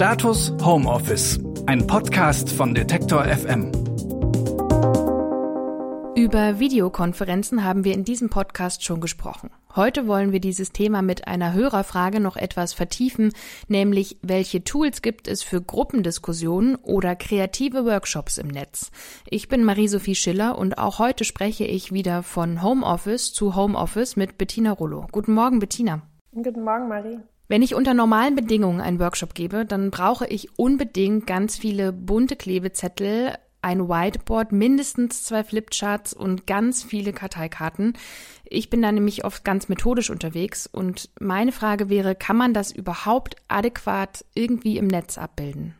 Status 0.00 0.50
Homeoffice, 0.64 1.38
ein 1.66 1.86
Podcast 1.86 2.50
von 2.50 2.74
Detektor 2.74 3.22
FM. 3.22 3.70
Über 6.16 6.58
Videokonferenzen 6.58 7.64
haben 7.64 7.84
wir 7.84 7.92
in 7.92 8.04
diesem 8.04 8.30
Podcast 8.30 8.82
schon 8.82 9.02
gesprochen. 9.02 9.50
Heute 9.76 10.06
wollen 10.06 10.32
wir 10.32 10.40
dieses 10.40 10.72
Thema 10.72 11.02
mit 11.02 11.28
einer 11.28 11.52
Hörerfrage 11.52 12.18
noch 12.18 12.38
etwas 12.38 12.72
vertiefen, 12.72 13.34
nämlich 13.68 14.16
welche 14.22 14.64
Tools 14.64 15.02
gibt 15.02 15.28
es 15.28 15.42
für 15.42 15.60
Gruppendiskussionen 15.60 16.76
oder 16.76 17.14
kreative 17.14 17.84
Workshops 17.84 18.38
im 18.38 18.48
Netz. 18.48 18.90
Ich 19.28 19.48
bin 19.48 19.64
Marie-Sophie 19.64 20.14
Schiller 20.14 20.56
und 20.56 20.78
auch 20.78 20.98
heute 20.98 21.24
spreche 21.24 21.66
ich 21.66 21.92
wieder 21.92 22.22
von 22.22 22.62
Homeoffice 22.62 23.34
zu 23.34 23.54
Homeoffice 23.54 24.16
mit 24.16 24.38
Bettina 24.38 24.72
Rollo. 24.72 25.08
Guten 25.12 25.34
Morgen, 25.34 25.58
Bettina. 25.58 26.00
Guten 26.32 26.64
Morgen, 26.64 26.88
Marie. 26.88 27.18
Wenn 27.50 27.62
ich 27.62 27.74
unter 27.74 27.94
normalen 27.94 28.36
Bedingungen 28.36 28.80
einen 28.80 29.00
Workshop 29.00 29.34
gebe, 29.34 29.66
dann 29.66 29.90
brauche 29.90 30.24
ich 30.24 30.56
unbedingt 30.56 31.26
ganz 31.26 31.58
viele 31.58 31.92
bunte 31.92 32.36
Klebezettel, 32.36 33.34
ein 33.60 33.88
Whiteboard, 33.88 34.52
mindestens 34.52 35.24
zwei 35.24 35.42
Flipcharts 35.42 36.14
und 36.14 36.46
ganz 36.46 36.84
viele 36.84 37.12
Karteikarten. 37.12 37.94
Ich 38.44 38.70
bin 38.70 38.82
da 38.82 38.92
nämlich 38.92 39.24
oft 39.24 39.44
ganz 39.44 39.68
methodisch 39.68 40.10
unterwegs 40.10 40.68
und 40.68 41.10
meine 41.18 41.50
Frage 41.50 41.90
wäre, 41.90 42.14
kann 42.14 42.36
man 42.36 42.54
das 42.54 42.70
überhaupt 42.70 43.34
adäquat 43.48 44.24
irgendwie 44.32 44.78
im 44.78 44.86
Netz 44.86 45.18
abbilden? 45.18 45.74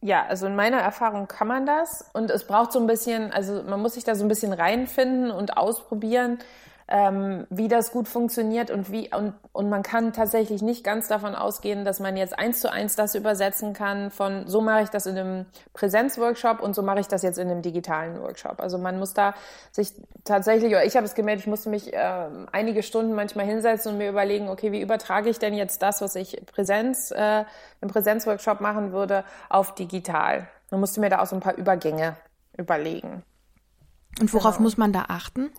Ja, 0.00 0.26
also 0.26 0.48
in 0.48 0.56
meiner 0.56 0.78
Erfahrung 0.78 1.28
kann 1.28 1.46
man 1.46 1.66
das 1.66 2.10
und 2.14 2.32
es 2.32 2.48
braucht 2.48 2.72
so 2.72 2.80
ein 2.80 2.88
bisschen, 2.88 3.30
also 3.30 3.62
man 3.62 3.80
muss 3.80 3.94
sich 3.94 4.02
da 4.02 4.16
so 4.16 4.24
ein 4.24 4.28
bisschen 4.28 4.52
reinfinden 4.52 5.30
und 5.30 5.56
ausprobieren 5.56 6.40
ähm, 6.90 7.46
wie 7.50 7.68
das 7.68 7.92
gut 7.92 8.08
funktioniert 8.08 8.70
und 8.70 8.90
wie 8.90 9.14
und, 9.14 9.34
und 9.52 9.70
man 9.70 9.84
kann 9.84 10.12
tatsächlich 10.12 10.60
nicht 10.60 10.82
ganz 10.82 11.06
davon 11.06 11.36
ausgehen, 11.36 11.84
dass 11.84 12.00
man 12.00 12.16
jetzt 12.16 12.36
eins 12.36 12.60
zu 12.60 12.70
eins 12.70 12.96
das 12.96 13.14
übersetzen 13.14 13.74
kann 13.74 14.10
von 14.10 14.48
so 14.48 14.60
mache 14.60 14.82
ich 14.82 14.88
das 14.90 15.06
in 15.06 15.16
einem 15.16 15.46
Präsenzworkshop 15.72 16.60
und 16.60 16.74
so 16.74 16.82
mache 16.82 16.98
ich 16.98 17.06
das 17.06 17.22
jetzt 17.22 17.38
in 17.38 17.48
einem 17.48 17.62
digitalen 17.62 18.20
Workshop. 18.20 18.60
Also 18.60 18.76
man 18.76 18.98
muss 18.98 19.14
da 19.14 19.34
sich 19.70 19.92
tatsächlich, 20.24 20.72
oder 20.72 20.84
ich 20.84 20.96
habe 20.96 21.06
es 21.06 21.14
gemerkt, 21.14 21.42
ich 21.42 21.46
musste 21.46 21.70
mich 21.70 21.92
äh, 21.92 22.26
einige 22.50 22.82
Stunden 22.82 23.14
manchmal 23.14 23.46
hinsetzen 23.46 23.92
und 23.92 23.98
mir 23.98 24.10
überlegen, 24.10 24.48
okay, 24.48 24.72
wie 24.72 24.80
übertrage 24.80 25.30
ich 25.30 25.38
denn 25.38 25.54
jetzt 25.54 25.82
das, 25.82 26.00
was 26.00 26.16
ich 26.16 26.42
Präsenz 26.46 27.12
äh, 27.12 27.44
im 27.80 27.88
Präsenzworkshop 27.88 28.60
machen 28.60 28.90
würde, 28.90 29.24
auf 29.48 29.76
digital. 29.76 30.48
Man 30.72 30.80
musste 30.80 31.00
mir 31.00 31.08
da 31.08 31.20
auch 31.20 31.26
so 31.26 31.36
ein 31.36 31.40
paar 31.40 31.54
Übergänge 31.54 32.16
überlegen. 32.56 33.22
Und 34.20 34.34
worauf 34.34 34.56
genau. 34.56 34.64
muss 34.64 34.76
man 34.76 34.92
da 34.92 35.04
achten? 35.08 35.50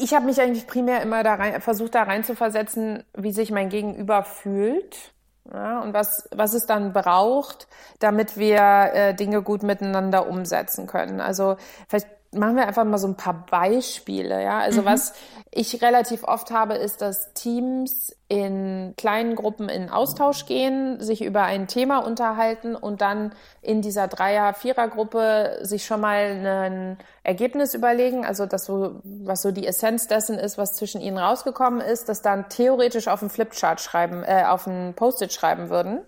Ich 0.00 0.14
habe 0.14 0.26
mich 0.26 0.40
eigentlich 0.40 0.66
primär 0.66 1.02
immer 1.02 1.22
da 1.22 1.34
rein, 1.34 1.60
versucht, 1.60 1.94
da 1.94 2.02
rein 2.02 2.24
zu 2.24 2.34
versetzen, 2.34 3.04
wie 3.16 3.32
sich 3.32 3.50
mein 3.50 3.68
Gegenüber 3.68 4.22
fühlt. 4.22 5.12
Ja, 5.52 5.80
und 5.80 5.94
was, 5.94 6.28
was 6.34 6.54
es 6.54 6.66
dann 6.66 6.92
braucht, 6.92 7.68
damit 8.00 8.36
wir 8.36 8.58
äh, 8.58 9.14
Dinge 9.14 9.42
gut 9.42 9.62
miteinander 9.62 10.28
umsetzen 10.28 10.88
können. 10.88 11.20
Also 11.20 11.56
vielleicht 11.88 12.08
machen 12.36 12.56
wir 12.56 12.66
einfach 12.66 12.84
mal 12.84 12.98
so 12.98 13.08
ein 13.08 13.16
paar 13.16 13.46
Beispiele, 13.50 14.42
ja. 14.42 14.58
Also 14.58 14.82
mhm. 14.82 14.86
was 14.86 15.14
ich 15.50 15.82
relativ 15.82 16.24
oft 16.24 16.50
habe, 16.50 16.74
ist, 16.74 17.00
dass 17.00 17.32
Teams 17.32 18.14
in 18.28 18.94
kleinen 18.96 19.36
Gruppen 19.36 19.68
in 19.68 19.88
Austausch 19.88 20.46
gehen, 20.46 21.00
sich 21.00 21.22
über 21.22 21.42
ein 21.42 21.66
Thema 21.66 21.98
unterhalten 21.98 22.74
und 22.74 23.00
dann 23.00 23.32
in 23.62 23.82
dieser 23.82 24.08
Dreier-, 24.08 24.54
Vierer-Gruppe 24.54 25.60
sich 25.62 25.86
schon 25.86 26.00
mal 26.00 26.16
ein 26.16 26.98
Ergebnis 27.22 27.74
überlegen, 27.74 28.26
also 28.26 28.46
das 28.46 28.66
so, 28.66 29.00
was 29.02 29.42
so 29.42 29.50
die 29.50 29.66
Essenz 29.66 30.08
dessen 30.08 30.38
ist, 30.38 30.58
was 30.58 30.74
zwischen 30.74 31.00
ihnen 31.00 31.18
rausgekommen 31.18 31.80
ist, 31.80 32.08
das 32.08 32.22
dann 32.22 32.48
theoretisch 32.48 33.08
auf 33.08 33.22
einen 33.22 33.30
Flipchart 33.30 33.80
schreiben, 33.80 34.24
äh, 34.24 34.44
auf 34.46 34.66
einen 34.66 34.94
Post-it 34.94 35.32
schreiben 35.32 35.70
würden. 35.70 36.00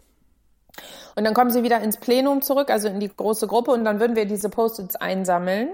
Und 1.17 1.25
dann 1.25 1.35
kommen 1.35 1.51
sie 1.51 1.63
wieder 1.63 1.81
ins 1.81 1.97
Plenum 1.97 2.43
zurück, 2.43 2.71
also 2.71 2.89
in 2.89 3.01
die 3.01 3.09
große 3.09 3.47
Gruppe, 3.47 3.73
und 3.73 3.85
dann 3.85 3.99
würden 3.99 4.15
wir 4.15 4.27
diese 4.27 4.49
Post-its 4.49 4.95
einsammeln 4.97 5.71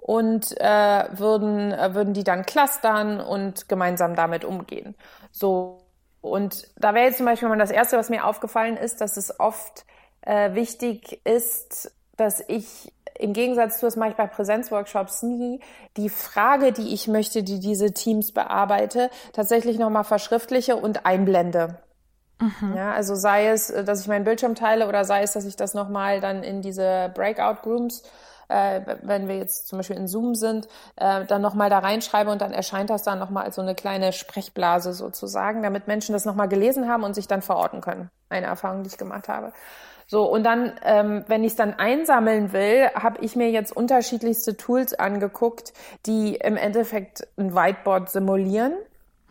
und 0.00 0.58
äh, 0.60 1.04
würden, 1.12 1.72
äh, 1.72 1.94
würden 1.94 2.14
die 2.14 2.24
dann 2.24 2.46
clustern 2.46 3.20
und 3.20 3.68
gemeinsam 3.68 4.16
damit 4.16 4.44
umgehen. 4.44 4.94
So. 5.30 5.78
Und 6.22 6.68
da 6.76 6.94
wäre 6.94 7.06
jetzt 7.06 7.18
zum 7.18 7.26
Beispiel 7.26 7.48
mal 7.48 7.58
das 7.58 7.70
Erste, 7.70 7.96
was 7.96 8.10
mir 8.10 8.24
aufgefallen 8.24 8.76
ist, 8.76 9.00
dass 9.00 9.16
es 9.16 9.38
oft 9.40 9.86
äh, 10.22 10.54
wichtig 10.54 11.20
ist, 11.24 11.92
dass 12.16 12.42
ich 12.48 12.92
im 13.18 13.32
Gegensatz 13.32 13.78
zu, 13.78 13.86
das 13.86 13.96
mache 13.96 14.10
ich 14.10 14.16
bei 14.16 14.26
Präsenzworkshops 14.26 15.22
nie, 15.22 15.60
die 15.96 16.08
Frage, 16.08 16.72
die 16.72 16.94
ich 16.94 17.06
möchte, 17.06 17.42
die 17.42 17.60
diese 17.60 17.92
Teams 17.92 18.32
bearbeite, 18.32 19.10
tatsächlich 19.32 19.78
nochmal 19.78 20.04
verschriftliche 20.04 20.76
und 20.76 21.04
einblende. 21.06 21.78
Mhm. 22.38 22.74
Ja, 22.76 22.92
also 22.92 23.14
sei 23.14 23.48
es, 23.48 23.68
dass 23.68 24.00
ich 24.00 24.08
meinen 24.08 24.24
Bildschirm 24.24 24.54
teile 24.54 24.88
oder 24.88 25.04
sei 25.04 25.22
es, 25.22 25.32
dass 25.32 25.44
ich 25.44 25.56
das 25.56 25.74
nochmal 25.74 26.20
dann 26.20 26.42
in 26.42 26.62
diese 26.62 27.10
Breakout 27.14 27.68
Rooms 27.68 28.02
äh, 28.50 28.98
wenn 29.02 29.28
wir 29.28 29.36
jetzt 29.36 29.68
zum 29.68 29.78
Beispiel 29.78 29.96
in 29.96 30.08
Zoom 30.08 30.34
sind, 30.34 30.68
äh, 30.96 31.24
dann 31.24 31.40
nochmal 31.40 31.70
da 31.70 31.78
reinschreibe 31.78 32.30
und 32.30 32.42
dann 32.42 32.52
erscheint 32.52 32.90
das 32.90 33.02
dann 33.02 33.18
nochmal 33.18 33.44
als 33.44 33.56
so 33.56 33.62
eine 33.62 33.74
kleine 33.74 34.12
Sprechblase 34.12 34.92
sozusagen, 34.92 35.62
damit 35.62 35.86
Menschen 35.86 36.12
das 36.12 36.24
nochmal 36.24 36.48
gelesen 36.48 36.88
haben 36.88 37.04
und 37.04 37.14
sich 37.14 37.28
dann 37.28 37.42
verorten 37.42 37.80
können. 37.80 38.10
Eine 38.28 38.46
Erfahrung, 38.46 38.82
die 38.82 38.88
ich 38.88 38.98
gemacht 38.98 39.28
habe. 39.28 39.52
So, 40.06 40.24
und 40.24 40.42
dann, 40.42 40.72
ähm, 40.82 41.24
wenn 41.28 41.44
ich 41.44 41.52
es 41.52 41.56
dann 41.56 41.74
einsammeln 41.74 42.52
will, 42.52 42.88
habe 42.94 43.20
ich 43.20 43.36
mir 43.36 43.50
jetzt 43.50 43.70
unterschiedlichste 43.70 44.56
Tools 44.56 44.92
angeguckt, 44.92 45.72
die 46.04 46.34
im 46.34 46.56
Endeffekt 46.56 47.28
ein 47.36 47.54
Whiteboard 47.54 48.10
simulieren. 48.10 48.72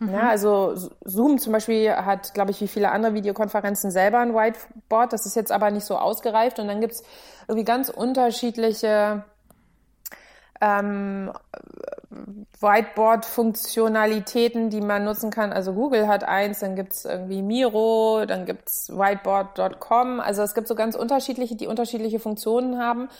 Mhm. 0.00 0.14
Ja, 0.14 0.30
also 0.30 0.74
Zoom 1.04 1.38
zum 1.38 1.52
Beispiel 1.52 1.94
hat, 1.94 2.34
glaube 2.34 2.50
ich, 2.50 2.60
wie 2.60 2.68
viele 2.68 2.90
andere 2.90 3.14
Videokonferenzen 3.14 3.90
selber 3.90 4.18
ein 4.18 4.34
Whiteboard. 4.34 5.12
Das 5.12 5.26
ist 5.26 5.36
jetzt 5.36 5.52
aber 5.52 5.70
nicht 5.70 5.84
so 5.84 5.96
ausgereift. 5.96 6.58
Und 6.58 6.68
dann 6.68 6.80
gibt's 6.80 7.02
irgendwie 7.46 7.66
ganz 7.66 7.90
unterschiedliche 7.90 9.24
ähm, 10.62 11.30
Whiteboard-Funktionalitäten, 12.60 14.70
die 14.70 14.80
man 14.80 15.04
nutzen 15.04 15.30
kann. 15.30 15.52
Also 15.52 15.74
Google 15.74 16.08
hat 16.08 16.24
eins, 16.24 16.60
dann 16.60 16.76
gibt's 16.76 17.04
irgendwie 17.04 17.42
Miro, 17.42 18.24
dann 18.26 18.46
gibt's 18.46 18.88
whiteboard.com. 18.88 20.20
Also 20.20 20.40
es 20.42 20.54
gibt 20.54 20.66
so 20.66 20.74
ganz 20.74 20.96
unterschiedliche, 20.96 21.56
die 21.56 21.66
unterschiedliche 21.66 22.20
Funktionen 22.20 22.78
haben. 22.78 23.10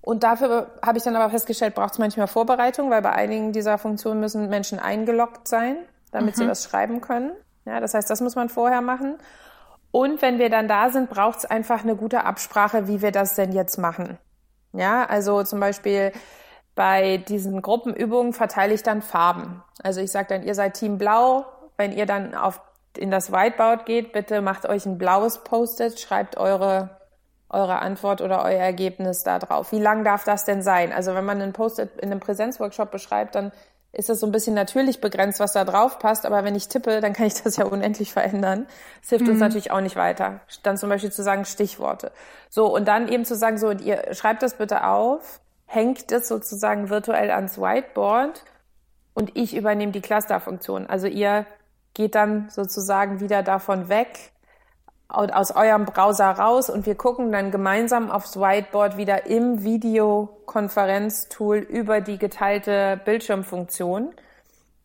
Und 0.00 0.22
dafür 0.22 0.68
habe 0.82 0.96
ich 0.96 1.04
dann 1.04 1.16
aber 1.16 1.28
festgestellt, 1.28 1.74
braucht 1.74 1.92
es 1.92 1.98
manchmal 1.98 2.28
Vorbereitung, 2.28 2.88
weil 2.88 3.02
bei 3.02 3.12
einigen 3.12 3.52
dieser 3.52 3.76
Funktionen 3.76 4.20
müssen 4.20 4.48
Menschen 4.48 4.78
eingeloggt 4.78 5.46
sein 5.46 5.76
damit 6.10 6.36
mhm. 6.36 6.40
sie 6.40 6.46
das 6.46 6.64
schreiben 6.64 7.00
können. 7.00 7.32
Ja, 7.64 7.80
das 7.80 7.94
heißt, 7.94 8.08
das 8.08 8.20
muss 8.20 8.36
man 8.36 8.48
vorher 8.48 8.80
machen. 8.80 9.18
Und 9.92 10.22
wenn 10.22 10.38
wir 10.38 10.50
dann 10.50 10.68
da 10.68 10.90
sind, 10.90 11.10
braucht 11.10 11.38
es 11.38 11.44
einfach 11.44 11.82
eine 11.82 11.96
gute 11.96 12.24
Absprache, 12.24 12.86
wie 12.86 13.02
wir 13.02 13.12
das 13.12 13.34
denn 13.34 13.52
jetzt 13.52 13.76
machen. 13.76 14.18
Ja, 14.72 15.04
also 15.04 15.42
zum 15.42 15.58
Beispiel 15.58 16.12
bei 16.74 17.18
diesen 17.18 17.60
Gruppenübungen 17.60 18.32
verteile 18.32 18.72
ich 18.72 18.82
dann 18.82 19.02
Farben. 19.02 19.62
Also 19.82 20.00
ich 20.00 20.12
sage 20.12 20.28
dann, 20.28 20.42
ihr 20.44 20.54
seid 20.54 20.74
Team 20.74 20.98
Blau. 20.98 21.44
Wenn 21.76 21.92
ihr 21.92 22.06
dann 22.06 22.34
auf, 22.34 22.60
in 22.96 23.10
das 23.10 23.32
Whiteboard 23.32 23.84
geht, 23.86 24.12
bitte 24.12 24.40
macht 24.40 24.66
euch 24.66 24.86
ein 24.86 24.98
blaues 24.98 25.42
Post-it, 25.42 25.98
schreibt 25.98 26.36
eure, 26.36 27.00
eure 27.48 27.80
Antwort 27.80 28.20
oder 28.20 28.44
euer 28.44 28.60
Ergebnis 28.60 29.24
da 29.24 29.38
drauf. 29.38 29.72
Wie 29.72 29.80
lang 29.80 30.04
darf 30.04 30.24
das 30.24 30.44
denn 30.44 30.62
sein? 30.62 30.92
Also 30.92 31.14
wenn 31.14 31.24
man 31.24 31.42
einen 31.42 31.52
Post-it 31.52 31.98
in 31.98 32.10
einem 32.10 32.20
Präsenzworkshop 32.20 32.90
beschreibt, 32.90 33.34
dann 33.34 33.50
ist 33.92 34.08
das 34.08 34.20
so 34.20 34.26
ein 34.26 34.32
bisschen 34.32 34.54
natürlich 34.54 35.00
begrenzt, 35.00 35.40
was 35.40 35.52
da 35.52 35.64
drauf 35.64 35.98
passt. 35.98 36.24
Aber 36.24 36.44
wenn 36.44 36.54
ich 36.54 36.68
tippe, 36.68 37.00
dann 37.00 37.12
kann 37.12 37.26
ich 37.26 37.42
das 37.42 37.56
ja 37.56 37.64
unendlich 37.64 38.12
verändern. 38.12 38.66
Das 39.00 39.10
hilft 39.10 39.24
mhm. 39.24 39.32
uns 39.32 39.40
natürlich 39.40 39.70
auch 39.72 39.80
nicht 39.80 39.96
weiter. 39.96 40.40
Dann 40.62 40.76
zum 40.76 40.88
Beispiel 40.88 41.10
zu 41.10 41.22
sagen 41.22 41.44
Stichworte. 41.44 42.12
So, 42.48 42.72
und 42.72 42.86
dann 42.86 43.08
eben 43.08 43.24
zu 43.24 43.34
sagen, 43.34 43.58
so, 43.58 43.68
und 43.68 43.80
ihr 43.80 44.14
schreibt 44.14 44.42
das 44.42 44.54
bitte 44.54 44.84
auf, 44.86 45.40
hängt 45.66 46.12
es 46.12 46.28
sozusagen 46.28 46.88
virtuell 46.88 47.30
ans 47.30 47.60
Whiteboard 47.60 48.44
und 49.14 49.36
ich 49.36 49.56
übernehme 49.56 49.92
die 49.92 50.00
Cluster-Funktion. 50.00 50.86
Also 50.86 51.06
ihr 51.06 51.46
geht 51.94 52.14
dann 52.14 52.48
sozusagen 52.50 53.20
wieder 53.20 53.42
davon 53.42 53.88
weg, 53.88 54.32
aus 55.10 55.50
eurem 55.50 55.84
Browser 55.84 56.30
raus 56.30 56.70
und 56.70 56.86
wir 56.86 56.94
gucken 56.94 57.32
dann 57.32 57.50
gemeinsam 57.50 58.10
aufs 58.10 58.36
Whiteboard 58.36 58.96
wieder 58.96 59.26
im 59.26 59.62
Videokonferenztool 59.64 61.58
über 61.58 62.00
die 62.00 62.18
geteilte 62.18 63.00
Bildschirmfunktion 63.04 64.14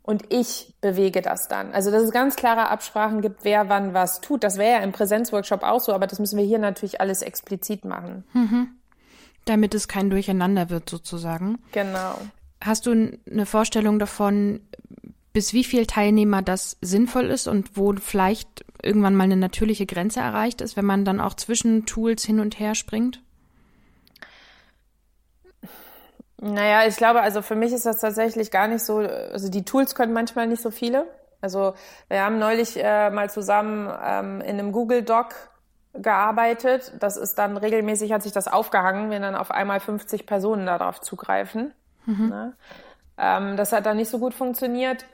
und 0.06 0.32
ich 0.32 0.74
bewege 0.82 1.22
das 1.22 1.48
dann. 1.48 1.74
Also 1.74 1.92
dass 1.92 2.04
es 2.04 2.12
ganz 2.12 2.36
klare 2.36 2.70
Absprachen 2.70 3.22
gibt, 3.22 3.44
wer 3.44 3.70
wann 3.70 3.94
was 3.94 4.22
tut. 4.22 4.44
Das 4.44 4.58
wäre 4.58 4.80
ja 4.80 4.84
im 4.84 4.92
Präsenzworkshop 4.92 5.64
auch 5.64 5.80
so, 5.80 5.94
aber 5.94 6.06
das 6.08 6.20
müssen 6.20 6.38
wir 6.38 6.46
hier 6.46 6.60
natürlich 6.60 7.02
alles 7.02 7.22
explizit 7.22 7.86
machen. 7.86 8.24
Mhm. 8.34 8.70
Damit 9.46 9.74
es 9.74 9.88
kein 9.88 10.10
Durcheinander 10.10 10.70
wird 10.70 10.90
sozusagen. 10.90 11.60
Genau. 11.72 12.20
Hast 12.62 12.86
du 12.88 12.92
eine 13.30 13.46
Vorstellung 13.46 14.00
davon, 14.00 14.62
bis 15.34 15.54
wie 15.54 15.64
viel 15.64 15.86
Teilnehmer 15.86 16.42
das 16.42 16.78
sinnvoll 16.82 17.26
ist 17.26 17.48
und 17.48 17.76
wo 17.76 17.94
vielleicht 17.94 18.65
irgendwann 18.86 19.16
mal 19.16 19.24
eine 19.24 19.36
natürliche 19.36 19.86
Grenze 19.86 20.20
erreicht 20.20 20.62
ist, 20.62 20.78
wenn 20.78 20.86
man 20.86 21.06
dann 21.06 21.20
auch 21.20 21.34
zwischen 21.34 21.86
Tools 21.86 22.24
hin 22.24 22.40
und 22.40 22.60
her 22.60 22.76
springt? 22.76 23.22
Naja, 26.42 26.86
ich 26.88 26.98
glaube, 26.98 27.22
also 27.22 27.42
für 27.42 27.56
mich 27.56 27.74
ist 27.74 27.86
das 27.86 28.00
tatsächlich 28.00 28.52
gar 28.52 28.68
nicht 28.68 28.84
so, 28.84 28.98
also 28.98 29.50
die 29.50 29.66
Tools 29.66 29.96
können 29.96 30.14
manchmal 30.14 30.48
nicht 30.48 30.62
so 30.62 30.70
viele. 30.70 31.06
Also 31.42 31.74
wir 32.08 32.22
haben 32.24 32.40
neulich 32.40 32.82
äh, 32.82 33.10
mal 33.10 33.30
zusammen 33.30 33.90
ähm, 34.04 34.42
in 34.42 34.60
einem 34.60 34.72
Google 34.72 35.04
Doc 35.04 35.34
gearbeitet. 35.94 36.94
Das 37.00 37.18
ist 37.18 37.36
dann 37.36 37.58
regelmäßig, 37.58 38.12
hat 38.12 38.24
sich 38.24 38.32
das 38.32 38.48
aufgehangen, 38.48 39.10
wenn 39.10 39.22
dann 39.22 39.36
auf 39.36 39.52
einmal 39.52 39.80
50 39.80 40.26
Personen 40.26 40.66
darauf 40.66 41.02
zugreifen. 41.02 41.74
Mhm. 42.06 42.30
Ne? 42.30 42.54
Ähm, 43.18 43.58
das 43.58 43.72
hat 43.72 43.86
dann 43.86 43.98
nicht 43.98 44.10
so 44.10 44.20
gut 44.20 44.34
funktioniert. 44.34 45.06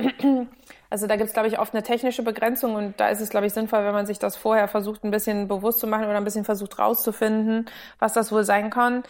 Also 0.91 1.07
da 1.07 1.15
gibt 1.15 1.29
es, 1.29 1.33
glaube 1.33 1.47
ich, 1.47 1.57
oft 1.57 1.73
eine 1.73 1.83
technische 1.83 2.21
Begrenzung 2.21 2.75
und 2.75 2.99
da 2.99 3.07
ist 3.07 3.21
es, 3.21 3.29
glaube 3.29 3.47
ich, 3.47 3.53
sinnvoll, 3.53 3.85
wenn 3.85 3.93
man 3.93 4.05
sich 4.05 4.19
das 4.19 4.35
vorher 4.35 4.67
versucht, 4.67 5.05
ein 5.05 5.11
bisschen 5.11 5.47
bewusst 5.47 5.79
zu 5.79 5.87
machen 5.87 6.03
oder 6.03 6.17
ein 6.17 6.25
bisschen 6.25 6.43
versucht 6.43 6.77
rauszufinden, 6.79 7.69
was 7.97 8.11
das 8.11 8.29
wohl 8.33 8.43
sein 8.43 8.69
kann. 8.69 9.03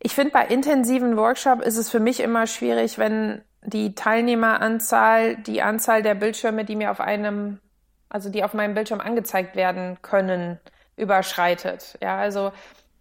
Ich 0.00 0.14
finde, 0.14 0.30
bei 0.30 0.46
intensiven 0.46 1.18
Workshop 1.18 1.60
ist 1.60 1.76
es 1.76 1.90
für 1.90 2.00
mich 2.00 2.20
immer 2.20 2.46
schwierig, 2.46 2.96
wenn 2.96 3.42
die 3.62 3.94
Teilnehmeranzahl, 3.94 5.36
die 5.36 5.60
Anzahl 5.60 6.02
der 6.02 6.14
Bildschirme, 6.14 6.64
die 6.64 6.74
mir 6.74 6.90
auf 6.90 7.00
einem, 7.02 7.60
also 8.08 8.30
die 8.30 8.42
auf 8.42 8.54
meinem 8.54 8.72
Bildschirm 8.72 9.00
angezeigt 9.00 9.56
werden 9.56 9.98
können, 10.00 10.58
überschreitet. 10.96 11.98
Ja, 12.00 12.16
also 12.16 12.50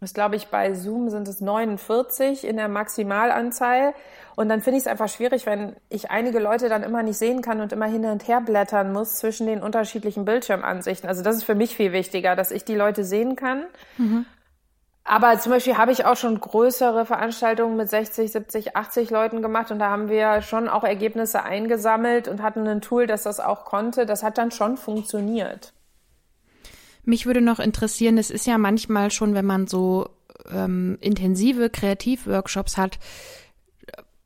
das 0.02 0.14
glaube 0.14 0.36
ich, 0.36 0.48
bei 0.48 0.74
Zoom 0.74 1.10
sind 1.10 1.30
es 1.30 1.40
49 1.40 2.46
in 2.46 2.58
der 2.58 2.68
Maximalanzahl. 2.68 3.94
Und 4.36 4.50
dann 4.50 4.62
finde 4.62 4.78
ich 4.78 4.84
es 4.84 4.88
einfach 4.88 5.08
schwierig, 5.08 5.46
wenn 5.46 5.76
ich 5.90 6.12
einige 6.12 6.40
Leute 6.40 6.68
dann 6.68 6.84
immer 6.84 7.04
nicht 7.04 7.18
sehen 7.18 7.42
kann 7.42 7.62
und 7.62 7.72
immer 7.72 7.86
hin 7.86 8.06
und 8.06 8.28
her 8.28 8.42
blättern 8.42 8.92
muss 8.92 9.16
zwischen 9.16 9.48
den 9.48 9.62
unterschiedlichen 9.62 10.26
Bildschirmansichten. 10.26 11.08
Also 11.08 11.24
das 11.24 11.38
ist 11.38 11.44
für 11.44 11.56
mich 11.56 11.76
viel 11.76 11.94
wichtiger, 11.94 12.36
dass 12.36 12.52
ich 12.52 12.66
die 12.66 12.76
Leute 12.76 13.06
sehen 13.06 13.36
kann. 13.36 13.64
Mhm. 13.98 14.26
Aber 15.08 15.40
zum 15.40 15.52
Beispiel 15.52 15.78
habe 15.78 15.92
ich 15.92 16.06
auch 16.06 16.18
schon 16.18 16.40
größere 16.40 17.06
Veranstaltungen 17.06 17.78
mit 17.78 17.90
60, 17.90 18.32
70, 18.32 18.76
80 18.76 19.12
Leuten 19.12 19.44
gemacht 19.44 19.70
und 19.70 19.78
da 19.78 19.92
haben 19.92 20.10
wir 20.10 20.42
schon 20.42 20.68
auch 20.68 20.84
Ergebnisse 20.84 21.44
eingesammelt 21.44 22.28
und 22.28 22.42
hatten 22.42 22.68
ein 22.68 22.82
Tool, 22.82 23.06
das 23.06 23.24
das 23.24 23.40
auch 23.40 23.66
konnte. 23.66 24.08
Das 24.08 24.24
hat 24.24 24.40
dann 24.40 24.50
schon 24.50 24.78
funktioniert. 24.78 25.74
Mich 27.04 27.28
würde 27.28 27.42
noch 27.42 27.60
interessieren, 27.60 28.18
es 28.18 28.32
ist 28.32 28.48
ja 28.48 28.58
manchmal 28.58 29.12
schon, 29.12 29.36
wenn 29.36 29.46
man 29.46 29.68
so 29.68 30.10
ähm, 30.52 30.98
intensive 31.02 31.70
Kreativworkshops 31.70 32.76
hat, 32.78 32.98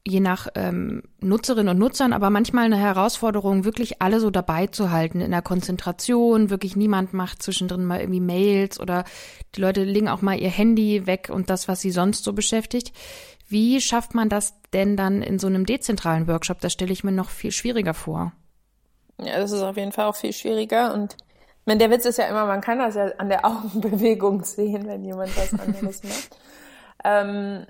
je 0.10 0.20
nach 0.20 0.48
ähm, 0.56 1.04
Nutzerinnen 1.22 1.70
und 1.70 1.80
Nutzern, 1.80 2.14
aber 2.14 2.30
manchmal 2.30 2.66
eine 2.66 2.78
Herausforderung, 2.78 3.64
wirklich 3.64 4.02
alle 4.02 4.20
so 4.20 4.30
dabei 4.30 4.68
zu 4.68 4.92
halten 4.92 5.22
in 5.22 5.32
der 5.32 5.42
Konzentration. 5.42 6.50
Wirklich 6.50 6.76
niemand 6.76 7.14
macht 7.14 7.44
zwischendrin 7.44 7.86
mal 7.86 8.00
irgendwie 8.00 8.20
Mails 8.20 8.80
oder 8.80 9.04
die 9.56 9.62
Leute 9.62 9.84
legen 9.84 10.10
auch 10.10 10.22
mal 10.22 10.40
ihr 10.40 10.50
Handy 10.50 11.06
weg 11.06 11.30
und 11.32 11.50
das, 11.50 11.68
was 11.68 11.82
sie 11.82 11.92
sonst 11.92 12.24
so 12.24 12.34
beschäftigt. 12.34 12.92
Wie 13.48 13.82
schafft 13.82 14.14
man 14.14 14.30
das 14.30 14.54
denn 14.74 14.98
dann 14.98 15.22
in 15.22 15.40
so 15.40 15.48
einem 15.48 15.66
dezentralen 15.66 16.28
Workshop? 16.28 16.60
Das 16.62 16.74
stelle 16.74 16.94
ich 16.94 17.04
mir 17.04 17.12
noch 17.12 17.30
viel 17.30 17.52
schwieriger 17.52 17.94
vor. 17.94 18.34
Ja, 19.20 19.38
das 19.38 19.52
ist 19.52 19.62
auf 19.62 19.78
jeden 19.78 19.92
Fall 19.92 20.06
auch 20.06 20.16
viel 20.16 20.34
schwieriger 20.34 20.94
und 20.94 21.18
meine, 21.70 21.78
der 21.78 21.92
Witz 21.92 22.06
ist 22.06 22.18
ja 22.18 22.26
immer, 22.26 22.46
man 22.46 22.62
kann 22.62 22.80
das 22.80 22.96
ja 22.96 23.12
an 23.20 23.30
der 23.30 23.46
Augenbewegung 23.46 24.44
sehen, 24.44 24.88
wenn 24.88 25.06
jemand 25.06 25.38
was 25.38 25.58
anderes 25.60 26.04
macht. 26.04 26.30
Ähm, 27.06 27.66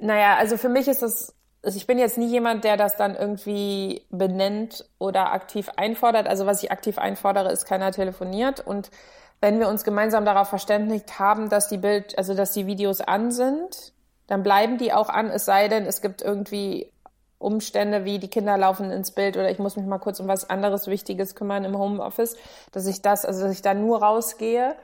naja, 0.00 0.36
also 0.38 0.56
für 0.56 0.70
mich 0.70 0.88
ist 0.88 1.02
das, 1.02 1.35
also 1.66 1.78
ich 1.78 1.88
bin 1.88 1.98
jetzt 1.98 2.16
nie 2.16 2.28
jemand, 2.28 2.62
der 2.62 2.76
das 2.76 2.96
dann 2.96 3.16
irgendwie 3.16 4.06
benennt 4.10 4.84
oder 5.00 5.32
aktiv 5.32 5.68
einfordert. 5.74 6.28
Also 6.28 6.46
was 6.46 6.62
ich 6.62 6.70
aktiv 6.70 6.96
einfordere, 6.96 7.50
ist 7.50 7.66
keiner 7.66 7.90
telefoniert 7.90 8.60
und 8.60 8.92
wenn 9.40 9.58
wir 9.58 9.68
uns 9.68 9.82
gemeinsam 9.82 10.24
darauf 10.24 10.48
verständigt 10.48 11.18
haben, 11.18 11.48
dass 11.48 11.68
die 11.68 11.78
Bild, 11.78 12.16
also 12.16 12.34
dass 12.34 12.52
die 12.52 12.68
Videos 12.68 13.00
an 13.00 13.32
sind, 13.32 13.92
dann 14.28 14.44
bleiben 14.44 14.78
die 14.78 14.92
auch 14.92 15.08
an, 15.08 15.28
es 15.28 15.44
sei 15.44 15.66
denn, 15.66 15.86
es 15.86 16.00
gibt 16.00 16.22
irgendwie 16.22 16.92
Umstände 17.38 18.04
wie 18.04 18.20
die 18.20 18.30
Kinder 18.30 18.56
laufen 18.56 18.92
ins 18.92 19.10
Bild 19.10 19.36
oder 19.36 19.50
ich 19.50 19.58
muss 19.58 19.76
mich 19.76 19.86
mal 19.86 19.98
kurz 19.98 20.20
um 20.20 20.28
was 20.28 20.48
anderes 20.48 20.86
Wichtiges 20.86 21.34
kümmern 21.34 21.64
im 21.64 21.76
Homeoffice, 21.76 22.36
dass 22.70 22.86
ich 22.86 23.02
das, 23.02 23.24
also 23.24 23.42
dass 23.42 23.52
ich 23.52 23.62
da 23.62 23.74
nur 23.74 24.04
rausgehe, 24.04 24.76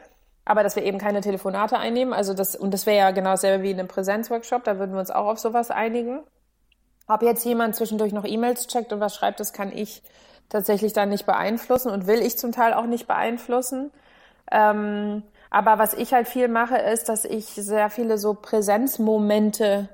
aber 0.45 0.65
dass 0.65 0.75
wir 0.75 0.83
eben 0.83 0.99
keine 0.99 1.21
Telefonate 1.21 1.79
einnehmen. 1.79 2.13
Also 2.13 2.35
das, 2.35 2.57
und 2.57 2.75
das 2.75 2.87
wäre 2.87 2.99
ja 2.99 3.11
genau 3.13 3.31
dasselbe 3.31 3.63
wie 3.63 3.71
in 3.71 3.79
einem 3.79 3.87
Präsenzworkshop, 3.87 4.65
da 4.65 4.81
würden 4.81 4.95
wir 4.95 4.99
uns 4.99 5.13
auch 5.13 5.27
auf 5.27 5.39
sowas 5.39 5.71
einigen. 5.71 6.23
Ob 7.09 7.23
jetzt 7.23 7.45
jemand 7.45 7.77
zwischendurch 7.77 8.13
noch 8.13 8.25
E-Mails 8.25 8.67
checkt 8.69 8.93
und 8.93 9.01
was 9.01 9.15
schreibt, 9.15 9.41
das 9.41 9.53
kann 9.53 9.73
ich 9.73 10.03
tatsächlich 10.49 10.93
dann 10.93 11.09
nicht 11.09 11.27
beeinflussen 11.27 11.91
und 11.91 12.07
will 12.07 12.21
ich 12.21 12.39
zum 12.39 12.53
Teil 12.53 12.75
auch 12.75 12.87
nicht 12.87 13.07
beeinflussen. 13.07 13.91
Ähm, 14.51 15.23
aber 15.51 15.79
was 15.79 15.95
ich 15.95 16.13
halt 16.13 16.29
viel 16.29 16.49
mache, 16.49 16.77
ist, 16.77 17.09
dass 17.09 17.25
ich 17.25 17.47
sehr 17.47 17.91
viele 17.91 18.19
so 18.19 18.35
Präsenzmomente 18.35 19.89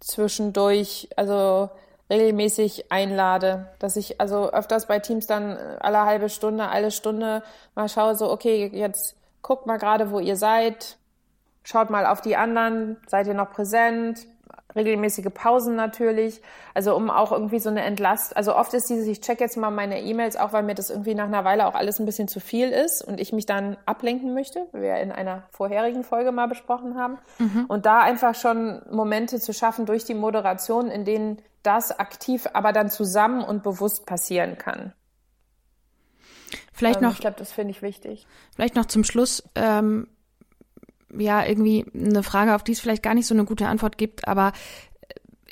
zwischendurch, 0.00 1.08
also 1.16 1.70
regelmäßig 2.08 2.92
einlade, 2.92 3.68
dass 3.78 3.96
ich 3.96 4.20
also 4.20 4.52
öfters 4.52 4.86
bei 4.86 4.98
Teams 5.00 5.26
dann 5.26 5.56
alle 5.80 6.04
halbe 6.04 6.28
Stunde, 6.28 6.68
alle 6.68 6.90
Stunde 6.90 7.42
mal 7.74 7.88
schaue, 7.88 8.14
so, 8.14 8.30
okay, 8.30 8.70
jetzt 8.72 9.16
guckt 9.42 9.66
mal 9.66 9.78
gerade, 9.78 10.10
wo 10.10 10.20
ihr 10.20 10.36
seid, 10.36 10.98
schaut 11.64 11.90
mal 11.90 12.06
auf 12.06 12.20
die 12.20 12.36
anderen, 12.36 12.96
seid 13.06 13.26
ihr 13.26 13.34
noch 13.34 13.50
präsent, 13.50 14.26
regelmäßige 14.76 15.26
Pausen 15.32 15.74
natürlich, 15.74 16.40
also 16.74 16.94
um 16.94 17.10
auch 17.10 17.32
irgendwie 17.32 17.58
so 17.58 17.70
eine 17.70 17.82
Entlast, 17.82 18.36
also 18.36 18.54
oft 18.54 18.74
ist 18.74 18.88
dieses, 18.88 19.06
ich 19.06 19.20
check 19.20 19.40
jetzt 19.40 19.56
mal 19.56 19.70
meine 19.70 20.02
E-Mails, 20.02 20.36
auch 20.36 20.52
weil 20.52 20.62
mir 20.62 20.74
das 20.74 20.90
irgendwie 20.90 21.14
nach 21.14 21.26
einer 21.26 21.44
Weile 21.44 21.66
auch 21.66 21.74
alles 21.74 21.98
ein 21.98 22.06
bisschen 22.06 22.28
zu 22.28 22.40
viel 22.40 22.70
ist 22.70 23.02
und 23.02 23.20
ich 23.20 23.32
mich 23.32 23.46
dann 23.46 23.76
ablenken 23.86 24.34
möchte, 24.34 24.66
wie 24.72 24.82
wir 24.82 24.96
in 24.96 25.10
einer 25.10 25.44
vorherigen 25.50 26.04
Folge 26.04 26.32
mal 26.32 26.46
besprochen 26.46 26.96
haben. 26.96 27.18
Mhm. 27.38 27.64
Und 27.66 27.86
da 27.86 28.00
einfach 28.00 28.34
schon 28.34 28.82
Momente 28.90 29.40
zu 29.40 29.52
schaffen 29.52 29.86
durch 29.86 30.04
die 30.04 30.14
Moderation, 30.14 30.88
in 30.88 31.04
denen 31.04 31.42
das 31.62 31.98
aktiv 31.98 32.46
aber 32.52 32.72
dann 32.72 32.90
zusammen 32.90 33.42
und 33.42 33.62
bewusst 33.62 34.06
passieren 34.06 34.58
kann. 34.58 34.92
Vielleicht 36.72 37.00
ähm, 37.00 37.08
noch. 37.08 37.14
Ich 37.14 37.20
glaube, 37.20 37.36
das 37.38 37.52
finde 37.52 37.70
ich 37.72 37.82
wichtig. 37.82 38.26
Vielleicht 38.54 38.76
noch 38.76 38.86
zum 38.86 39.02
Schluss, 39.02 39.42
ähm, 39.54 40.08
ja, 41.18 41.44
irgendwie 41.44 41.84
eine 41.94 42.22
Frage, 42.22 42.54
auf 42.54 42.64
die 42.64 42.72
es 42.72 42.80
vielleicht 42.80 43.02
gar 43.02 43.14
nicht 43.14 43.26
so 43.26 43.34
eine 43.34 43.44
gute 43.44 43.68
Antwort 43.68 43.98
gibt, 43.98 44.26
aber 44.28 44.52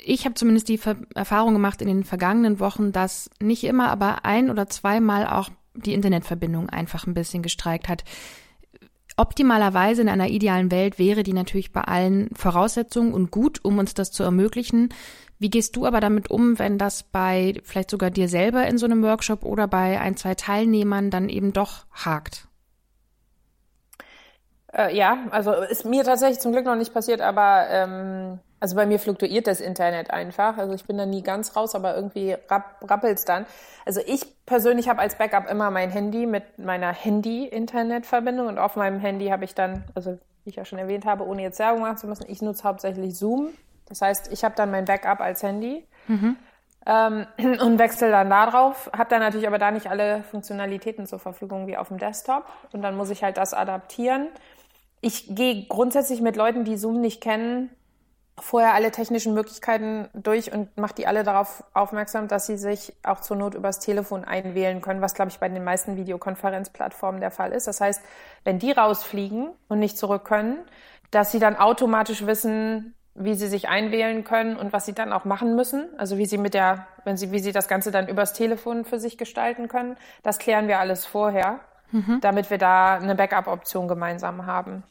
ich 0.03 0.25
habe 0.25 0.35
zumindest 0.35 0.69
die 0.69 0.77
Ver 0.77 0.97
Erfahrung 1.15 1.53
gemacht 1.53 1.81
in 1.81 1.87
den 1.87 2.03
vergangenen 2.03 2.59
Wochen, 2.59 2.91
dass 2.91 3.29
nicht 3.41 3.63
immer, 3.63 3.89
aber 3.89 4.23
ein 4.23 4.49
oder 4.49 4.67
zweimal 4.67 5.27
auch 5.27 5.49
die 5.73 5.93
Internetverbindung 5.93 6.69
einfach 6.69 7.07
ein 7.07 7.13
bisschen 7.13 7.41
gestreikt 7.41 7.89
hat. 7.89 8.03
Optimalerweise 9.17 10.01
in 10.01 10.09
einer 10.09 10.27
idealen 10.27 10.71
Welt 10.71 10.99
wäre 10.99 11.23
die 11.23 11.33
natürlich 11.33 11.71
bei 11.71 11.81
allen 11.81 12.29
Voraussetzungen 12.35 13.13
und 13.13 13.31
gut, 13.31 13.63
um 13.63 13.77
uns 13.77 13.93
das 13.93 14.11
zu 14.11 14.23
ermöglichen. 14.23 14.89
Wie 15.39 15.49
gehst 15.49 15.75
du 15.75 15.85
aber 15.85 15.99
damit 15.99 16.29
um, 16.29 16.59
wenn 16.59 16.77
das 16.77 17.03
bei 17.03 17.59
vielleicht 17.63 17.91
sogar 17.91 18.11
dir 18.11 18.27
selber 18.27 18.67
in 18.67 18.77
so 18.77 18.85
einem 18.85 19.03
Workshop 19.03 19.43
oder 19.43 19.67
bei 19.67 19.99
ein, 19.99 20.17
zwei 20.17 20.35
Teilnehmern 20.35 21.11
dann 21.11 21.29
eben 21.29 21.53
doch 21.53 21.85
hakt? 21.91 22.47
Äh, 24.75 24.95
ja, 24.95 25.17
also 25.31 25.53
ist 25.53 25.85
mir 25.85 26.03
tatsächlich 26.03 26.39
zum 26.39 26.51
Glück 26.51 26.65
noch 26.65 26.75
nicht 26.75 26.93
passiert, 26.93 27.21
aber 27.21 27.67
ähm, 27.69 28.39
also 28.59 28.75
bei 28.75 28.85
mir 28.85 28.99
fluktuiert 28.99 29.47
das 29.47 29.61
Internet 29.61 30.11
einfach. 30.11 30.57
Also 30.57 30.73
ich 30.73 30.85
bin 30.85 30.97
da 30.97 31.05
nie 31.05 31.23
ganz 31.23 31.55
raus, 31.55 31.75
aber 31.75 31.95
irgendwie 31.95 32.35
rapp, 32.49 32.77
rappelt's 32.81 33.25
dann. 33.25 33.45
Also 33.85 34.01
ich 34.05 34.25
persönlich 34.45 34.89
habe 34.89 34.99
als 34.99 35.15
Backup 35.15 35.49
immer 35.49 35.71
mein 35.71 35.89
Handy 35.91 36.25
mit 36.25 36.57
meiner 36.57 36.91
Handy-Internetverbindung 36.91 38.47
und 38.47 38.59
auf 38.59 38.75
meinem 38.75 38.99
Handy 38.99 39.27
habe 39.27 39.45
ich 39.45 39.55
dann, 39.55 39.83
also 39.95 40.17
wie 40.43 40.49
ich 40.49 40.55
ja 40.55 40.65
schon 40.65 40.79
erwähnt 40.79 41.05
habe, 41.05 41.25
ohne 41.25 41.41
jetzt 41.41 41.59
Werbung 41.59 41.81
machen 41.81 41.97
zu 41.97 42.07
müssen, 42.07 42.25
ich 42.27 42.41
nutze 42.41 42.63
hauptsächlich 42.63 43.17
Zoom 43.17 43.49
das 43.87 44.01
heißt, 44.01 44.31
ich 44.31 44.43
habe 44.43 44.55
dann 44.55 44.71
mein 44.71 44.85
Backup 44.85 45.21
als 45.21 45.43
Handy 45.43 45.85
mhm. 46.07 46.37
ähm, 46.85 47.27
und 47.61 47.79
wechsle 47.79 48.09
dann 48.09 48.29
da 48.29 48.49
drauf, 48.49 48.89
habe 48.95 49.09
dann 49.09 49.19
natürlich 49.19 49.47
aber 49.47 49.59
da 49.59 49.71
nicht 49.71 49.89
alle 49.89 50.23
Funktionalitäten 50.23 51.05
zur 51.05 51.19
Verfügung 51.19 51.67
wie 51.67 51.77
auf 51.77 51.89
dem 51.89 51.97
Desktop 51.97 52.45
und 52.71 52.81
dann 52.81 52.95
muss 52.97 53.09
ich 53.09 53.23
halt 53.23 53.37
das 53.37 53.53
adaptieren. 53.53 54.29
Ich 55.07 55.35
gehe 55.35 55.67
grundsätzlich 55.67 56.19
mit 56.19 56.35
Leuten, 56.35 56.63
die 56.63 56.77
Zoom 56.77 56.99
nicht 56.99 57.21
kennen, 57.21 57.69
vorher 58.39 58.73
alle 58.73 58.89
technischen 58.89 59.35
Möglichkeiten 59.35 60.09
durch 60.15 60.51
und 60.51 60.75
mache 60.79 60.95
die 60.95 61.05
alle 61.05 61.23
darauf 61.23 61.63
aufmerksam, 61.75 62.27
dass 62.27 62.47
sie 62.47 62.57
sich 62.57 62.91
auch 63.03 63.19
zur 63.19 63.37
Not 63.37 63.53
übers 63.53 63.77
Telefon 63.79 64.25
einwählen 64.25 64.81
können, 64.81 65.01
was, 65.01 65.13
glaube 65.13 65.29
ich, 65.29 65.37
bei 65.37 65.47
den 65.47 65.63
meisten 65.63 65.95
Videokonferenzplattformen 65.95 67.21
der 67.21 67.29
Fall 67.29 67.51
ist. 67.51 67.67
Das 67.67 67.81
heißt, 67.81 68.01
wenn 68.45 68.57
die 68.57 68.71
rausfliegen 68.71 69.49
und 69.67 69.77
nicht 69.77 69.99
zurück 69.99 70.25
können, 70.25 70.57
dass 71.11 71.31
sie 71.31 71.37
dann 71.37 71.55
automatisch 71.55 72.25
wissen, 72.25 72.95
wie 73.13 73.35
sie 73.35 73.47
sich 73.47 73.69
einwählen 73.69 74.23
können 74.23 74.57
und 74.57 74.73
was 74.73 74.87
sie 74.87 74.93
dann 74.93 75.13
auch 75.13 75.23
machen 75.23 75.55
müssen. 75.55 75.87
Also 75.99 76.17
wie 76.17 76.25
sie 76.25 76.39
mit 76.39 76.55
der, 76.55 76.87
wenn 77.03 77.15
sie, 77.15 77.31
wie 77.31 77.37
sie 77.37 77.51
das 77.51 77.67
Ganze 77.67 77.91
dann 77.91 78.07
übers 78.07 78.33
Telefon 78.33 78.85
für 78.85 78.97
sich 78.97 79.19
gestalten 79.19 79.67
können. 79.67 79.97
Das 80.23 80.39
klären 80.39 80.67
wir 80.67 80.79
alles 80.79 81.05
vorher, 81.05 81.59
mhm. 81.91 82.21
damit 82.21 82.49
wir 82.49 82.57
da 82.57 82.95
eine 82.95 83.13
Backup-Option 83.13 83.87
gemeinsam 83.87 84.47
haben. 84.47 84.81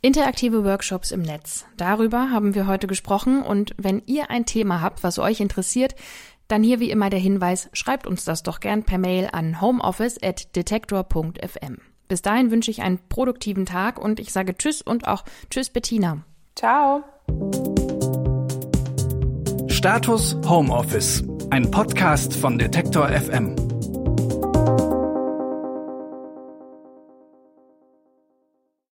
Interaktive 0.00 0.64
Workshops 0.64 1.10
im 1.10 1.22
Netz. 1.22 1.64
Darüber 1.76 2.30
haben 2.30 2.54
wir 2.54 2.66
heute 2.66 2.86
gesprochen 2.86 3.42
und 3.42 3.74
wenn 3.76 4.02
ihr 4.06 4.30
ein 4.30 4.46
Thema 4.46 4.80
habt, 4.80 5.02
was 5.02 5.18
euch 5.18 5.40
interessiert, 5.40 5.94
dann 6.46 6.62
hier 6.62 6.80
wie 6.80 6.90
immer 6.90 7.10
der 7.10 7.18
Hinweis, 7.18 7.68
schreibt 7.72 8.06
uns 8.06 8.24
das 8.24 8.42
doch 8.42 8.60
gern 8.60 8.84
per 8.84 8.98
Mail 8.98 9.28
an 9.32 9.60
homeoffice@detektor.fm. 9.60 11.78
Bis 12.06 12.22
dahin 12.22 12.50
wünsche 12.50 12.70
ich 12.70 12.82
einen 12.82 13.00
produktiven 13.08 13.66
Tag 13.66 13.98
und 13.98 14.20
ich 14.20 14.32
sage 14.32 14.56
Tschüss 14.56 14.80
und 14.80 15.06
auch 15.06 15.24
Tschüss 15.50 15.68
Bettina. 15.70 16.24
Ciao. 16.56 17.04
Status 19.68 20.36
Homeoffice. 20.48 21.22
ein 21.50 21.70
Podcast 21.70 22.34
von 22.34 22.58
Detektor 22.58 23.08
FM. 23.08 23.67